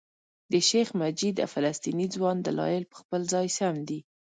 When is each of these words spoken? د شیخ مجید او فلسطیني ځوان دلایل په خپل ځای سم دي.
د 0.51 0.53
شیخ 0.69 0.87
مجید 1.01 1.35
او 1.43 1.49
فلسطیني 1.55 2.05
ځوان 2.15 2.37
دلایل 2.47 2.83
په 2.87 2.95
خپل 3.01 3.21
ځای 3.33 3.47
سم 3.57 3.75
دي. 3.87 3.99